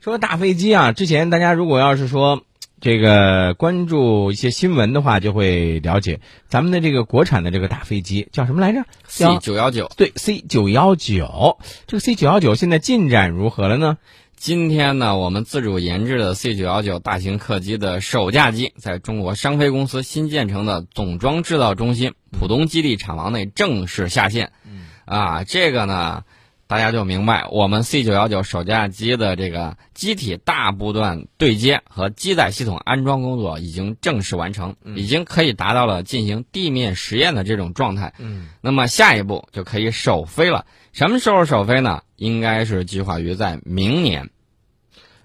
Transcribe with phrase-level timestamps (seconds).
[0.00, 2.42] 说大飞机啊，之前大家如果要是说
[2.80, 11.58] 这个关注一些新闻的话，就会了解咱们的这个国产的这个大飞机叫什么来着 C 九幺九，对，C 九幺九。
[11.86, 13.98] 这个 C 九幺九现在进展如何了呢？
[14.36, 24.52] 今天呢，我们自主研制的 C 九幺九大型客机的首架机，在中国商飞公司新建成的总装制造中心浦东基地厂房内正式下线。
[24.64, 26.22] 嗯啊，这个呢，
[26.70, 38.14] 大家就明白，我们 C 九幺九首架机的这个机体大部段对接和机载系统安装工作已经正式完成，已经可以达到了进行地面实验的这种状态。
[38.20, 40.64] 嗯，那么下一步就可以首飞了。
[40.92, 42.02] 什么时候首飞呢？
[42.14, 44.30] 应该是计划于在明年。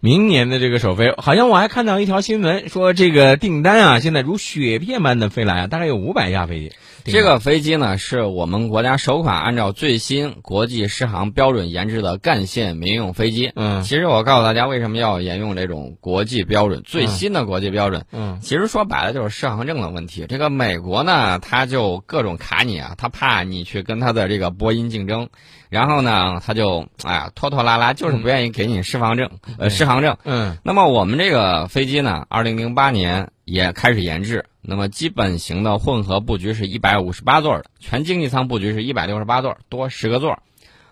[0.00, 6.72] 明年的这个首飞，好像我还看到一条新闻，说这个订单啊，现在如雪片般的飞来啊，大概有五百架飞机。
[7.04, 13.52] 这个飞机呢，是我们国家首款按照最新国际适航标准研制的干线民用飞机。
[13.54, 18.04] 嗯，其实我告诉大家，为什么要沿用这种国际标准、最新的国际标准？
[18.12, 20.26] 嗯，其实说白了就是适航证的问题。
[20.28, 25.28] 这个美国呢，他就各种卡你啊，他怕你去跟他的这个波音竞争。
[25.70, 30.16] 然后呢，他就哎呀拖拖拉拉，就是不愿意给你适航证，呃，适航证。
[30.24, 30.56] 嗯。
[30.64, 34.46] 那么我们这个飞机呢，二零零八年也开始研制。
[34.70, 40.38] 那么基本型的混合布局是一百五十八座的，全经济舱布局是一百六十八座，多十个座。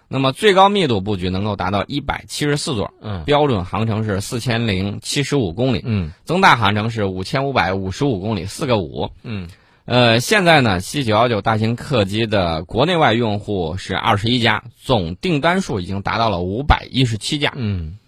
[0.08, 2.94] 那么最高密度布局能够达到一百七十四座。
[3.02, 3.24] 嗯。
[3.26, 5.82] 标准航程是四千零七十五公里。
[5.84, 6.12] 嗯。
[6.24, 9.10] 增大航程是五千五百五十五公里，四个五。
[9.22, 9.46] 嗯。
[9.84, 17.52] 呃，现在呢，C 九幺九大型客机的国内外用户是二十一家，总订单数已经达到了五百一十七架。
[17.54, 17.98] 嗯，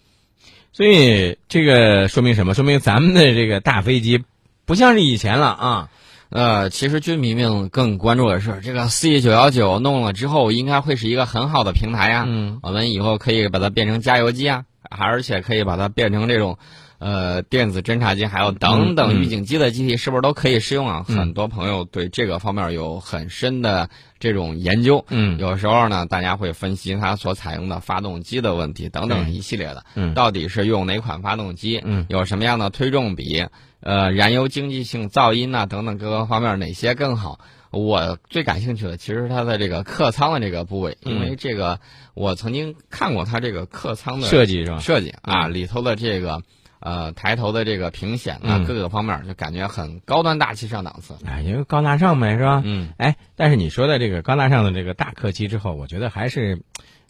[0.73, 2.55] 所以这个说明什么？
[2.55, 4.25] 说明咱们的这个大飞机
[4.69, 5.89] 不像是以前了啊。
[6.29, 12.25] 呃，其实军迷们更关注的是，这个 C 九幺九弄了之后，应该会是一个很好的平台呀。
[12.27, 16.59] 嗯，我们以后可以把它变成加油机啊，而且可以把它变成这种。
[17.01, 21.05] 呃，电子侦察机还有等等预警机的机体是不是都可以适用啊？
[21.07, 23.89] 很多朋友对这个方面有很深的
[24.19, 25.07] 这种研究。
[25.09, 29.85] 嗯，有时候呢，大家会分析它所采用的发动机的问题等等一系列的。
[29.95, 31.81] 嗯，到底是用哪款发动机？
[31.85, 33.47] 嗯，有什么样的推重比？
[33.81, 37.41] 呃，燃油经济性、噪音呐等等各个方面哪些更好？
[37.71, 41.81] 我最感兴趣的其实是它的这个客舱的这个部位，因为这个
[42.15, 44.81] 我曾经看过它这个客舱的设计是吧？
[44.81, 46.43] 设计啊，里头的这个。
[46.81, 51.17] 呃，抬头的这个屏显啊，各个方面就感觉很高端大气上档次。
[51.27, 52.63] 哎，因为高大上呗，是吧？
[52.65, 52.91] 嗯。
[52.99, 56.63] 哎，但是你说的这个高大上的这个大客机之后，我觉得还是，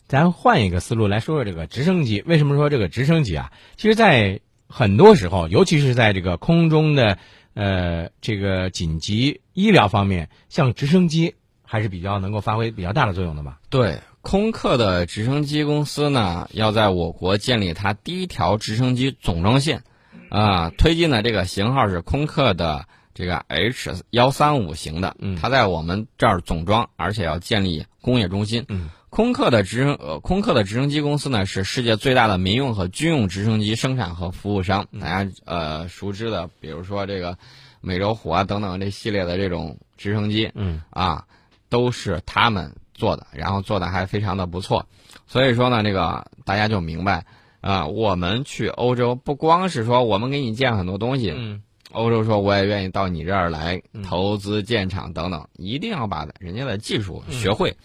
[0.06, 2.22] 咱换一个思路来说说这个直升机。
[2.24, 3.52] 为什么说这个直升机啊？
[3.76, 7.18] 其实，在很多时候，尤其是在这个空中的
[7.54, 13.58] 呃这个紧急医疗方面，像直升机还是比较能够发挥比较大的作用的吧？
[13.70, 13.98] 对。
[14.20, 19.84] 空客的直升机公司呢，要在我国建立它第一条直升机总装线，
[20.28, 28.66] 啊，推进的这个型号是空客的这个 H 幺三五型的，它在我们这儿总装，而且要建立工业中心。
[29.10, 34.86] 空客的直升呃，空客的直升机公司呢，是世界最大的民用和军用直升机生产和服务商。
[35.00, 37.36] 大家呃熟知的，比如说这个
[37.80, 41.24] 美洲虎啊等等这系列的这种直升机，嗯啊，
[41.68, 42.72] 都是他们。
[42.94, 44.84] 做的，然后做的还非常的不错，
[45.28, 47.24] 所以说呢，这个大家就明白
[47.60, 51.62] 啊，我们去欧洲不光是说我们给你建很多东西，嗯，
[51.92, 57.76] 欧洲说我也愿意到你这儿来投资建厂等等，一定要把人家的技术学会。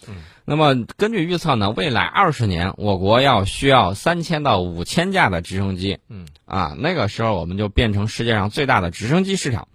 [0.46, 9.68] 那么根据预测呢，未来二十年我国要需要三千到五千架的直升机，嗯，啊，那个时候我们就变成世界上最大的直升机市场。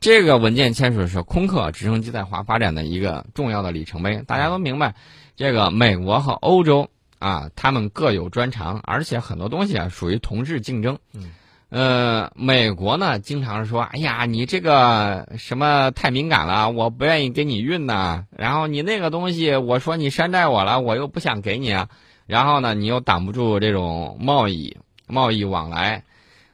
[0.00, 4.22] 这个文件签署是空客直升机在华发展的一个重要的里程碑。
[4.28, 4.94] 大家都明白，
[5.34, 6.88] 这个美国和欧洲
[7.18, 11.00] 啊，他们各有专长，而且很多东西啊属于同质竞争。
[11.12, 11.32] 嗯，
[11.70, 18.24] 呃，美国呢经常说：“哎呀，你这个什么太敏感了，我不愿意给你运呐。
[18.30, 21.88] 然后你那个东西，我说你山寨我了，我又不想给你啊。
[22.26, 24.76] 然后呢，你又挡不住这种贸易
[25.06, 26.02] 贸易往来。”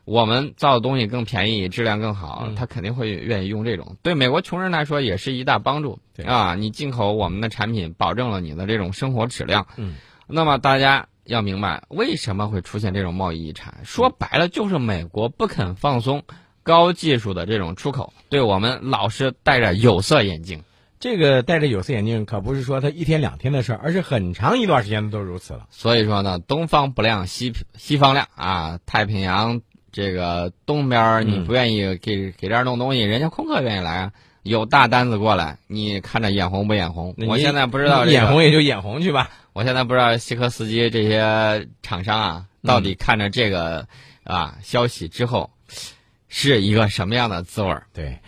[0.06, 3.96] 我们造的东西更便宜，质量更好，他肯定会愿意用这种。
[4.02, 6.54] 对美国穷人来说也是一大帮助啊！
[6.54, 9.66] 你进口我们的产品，保证了你的这种生活质量。
[9.78, 9.94] 嗯，
[10.26, 13.74] 那么大家要明白为什么会出现这种贸易遗产？
[13.84, 16.22] 说白了就是美国不肯放松
[16.62, 20.62] 高技术的这种出口，对我们老是戴着有色眼镜。
[21.00, 25.66] 这个戴着有色眼镜可不是说他一天两天的事儿，而是很长一段时间都如此了。
[25.70, 29.60] 所以说呢，东方不亮西西方亮啊，太平洋。
[29.92, 34.12] 这个东边你不愿意给给这儿弄东西，人家空客愿意来啊，
[34.42, 37.14] 有大单子过来，你看着眼红不眼红？
[37.28, 39.30] 我现在不知道眼红也就眼红去吧。
[39.54, 43.86] 我现在不知道西科斯基这些厂商啊，到底看着这个
[44.24, 45.50] 啊消息之后，
[46.26, 47.86] 是一个什么样的滋味儿？
[47.94, 48.18] 对，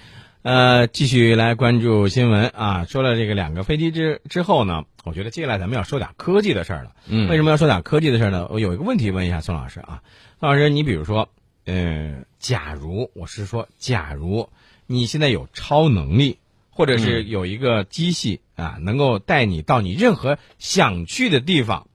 [0.42, 2.84] 呃，继续来关注新闻啊。
[2.84, 6.92] 说了这个两个飞机之之后呢，我觉得接下来咱们要说点科技的事儿了。
[7.08, 8.46] 嗯为什么要说点科技的事儿呢？
[8.48, 10.04] 我有一个问题问一下宋老师啊，
[10.38, 11.28] 宋老师，你比如说，
[11.64, 14.48] 呃，假如我是说，假如
[14.86, 16.38] 你现在有超能力，
[16.76, 21.88] 或者是有一个机器啊，能够带你到你任何想去的地方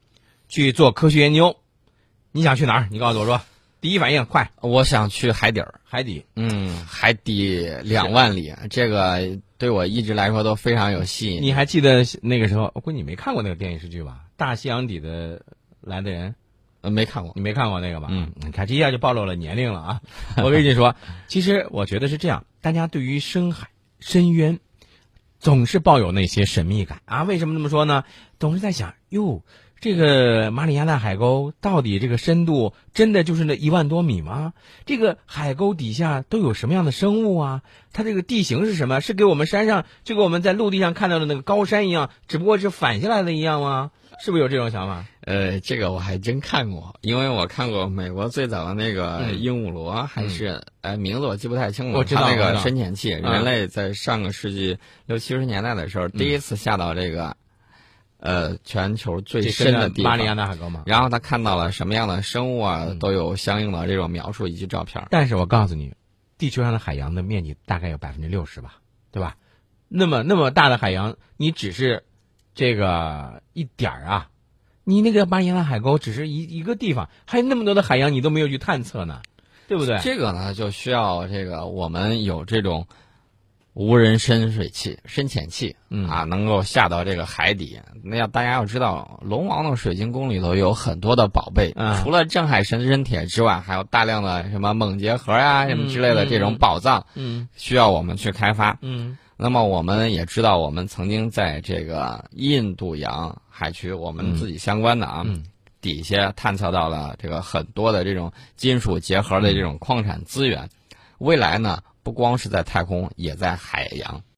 [0.50, 1.58] 去做科学研究，
[2.32, 2.88] 你想去哪儿？
[2.90, 3.40] 你告诉我说，
[3.80, 6.26] 第一反应快，我想去海底儿，海底。
[6.36, 11.44] 嗯，海底两万里，这个对我一直来说都非常有吸引。
[11.44, 12.72] 你还记得那个时候？
[12.74, 14.22] 我估计你没看过那个电视剧吧？
[14.36, 15.44] 大西洋底的
[15.80, 16.34] 来的人，
[16.82, 18.08] 呃没看过，你没看过那个吧？
[18.10, 20.02] 嗯，你看这一下就暴露了年龄了啊！
[20.38, 20.96] 我跟你说，
[21.28, 23.70] 其实我觉得是这样，大家对于深海、
[24.00, 24.60] 深渊，
[25.42, 27.24] 总是抱有那些神秘感啊。
[27.24, 28.04] 为什么这么说呢？
[28.40, 29.42] 总是在想，哟，
[29.80, 34.54] 这个马里亚纳海沟到底这个深度真的就是那一万多米吗？
[34.86, 37.62] 这个海沟底下都有什么样的生物啊？
[37.92, 39.02] 它这个地形是什么？
[39.02, 43.90] 是给我们山上就跟我们在陆地上看到的那个高山一样，只不过是反下来的一样吗？
[44.22, 45.04] 是不是有这种想法？
[45.22, 51.98] 呃，这个我还真看过，因为我看过美国最早的那个嗯鹦鹉螺，还是呃名字我记不太清了。
[51.98, 54.78] 我知道那个深潜器，嗯人类在上个世纪
[55.08, 57.36] 六七十年代的时候，第一次下到这个
[58.20, 60.84] 呃全球最深的地马里亚方，纳海沟嘛？
[60.86, 65.04] 然后他看到了什么样的生物啊，嗯都有相应的这种描述以及照片。
[65.10, 65.96] 但是我告诉你，
[66.38, 68.76] 地球上的海洋的面积大概有百分之六十吧，
[69.12, 69.36] 对吧？
[69.88, 72.04] 那么那么大的海洋，你只是
[72.54, 74.30] 这个一点儿啊，
[74.84, 79.22] 你那个马里亚纳海沟只是一一个地方，还有那么多的海洋你都没有去探测呢，
[79.68, 80.00] 对不对？
[80.00, 82.88] 这个呢，就需要这个我们有这种
[83.74, 87.80] 无人深水器、深潜器，嗯啊，能够下到这个海底。
[88.04, 98.78] 那要大家要知道，龙王的水晶宫里头有很多的宝贝，嗯除了镇海神针铁之外，还有大量的什么锰结核呀、什么之类的这种宝藏，嗯需要我们去开发。
[98.82, 105.44] 嗯那么我们也知道，我们曾经在这个印度洋海区，我们自己相关的啊，嗯
[105.82, 110.70] 底下探测到了这个很多的这种金属结合的这种矿产资源。
[111.18, 114.22] 未来呢，不光是在太空，也在海洋。